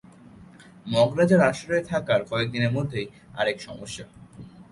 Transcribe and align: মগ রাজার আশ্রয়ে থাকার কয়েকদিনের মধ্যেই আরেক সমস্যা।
মগ 0.85 1.09
রাজার 1.17 1.41
আশ্রয়ে 1.49 1.83
থাকার 1.83 2.21
কয়েকদিনের 2.29 2.71
মধ্যেই 2.71 3.07
আরেক 3.35 3.57
সমস্যা। 3.61 4.05